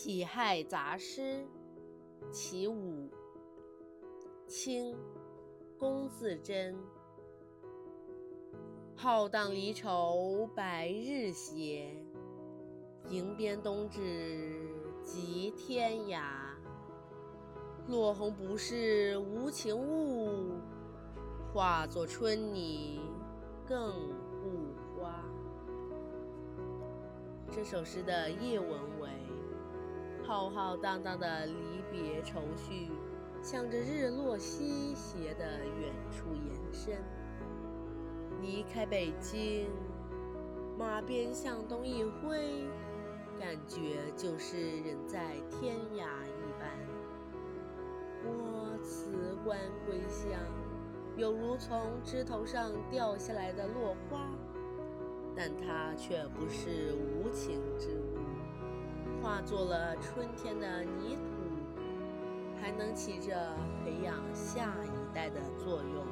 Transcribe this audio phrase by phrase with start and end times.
[0.00, 1.44] 己亥杂诗，
[2.30, 3.10] 其五，
[4.46, 4.96] 清，
[5.76, 6.78] 龚自珍。
[8.94, 11.92] 浩荡离愁白日斜，
[13.08, 14.70] 迎鞭东至
[15.02, 16.22] 即天涯。
[17.88, 20.60] 落红不是无情物，
[21.52, 23.00] 化作春泥
[23.66, 23.92] 更
[24.30, 25.24] 护花。
[27.50, 28.70] 这首诗的叶文
[29.00, 29.08] 为：
[30.28, 31.54] 浩浩荡荡的离
[31.90, 32.90] 别愁绪，
[33.40, 36.98] 向着日落西斜的远处延伸。
[38.42, 39.70] 离开北京，
[40.78, 42.68] 马鞭向东一挥，
[43.40, 46.78] 感觉就是人在天涯一般。
[48.22, 50.38] 我辞官归乡，
[51.16, 54.28] 犹如从枝头上掉下来的落花。
[55.34, 58.18] 但它却不是无情之物，
[59.40, 61.22] 做了春天的泥土，
[62.60, 66.06] 还能起着培养下一代的作用。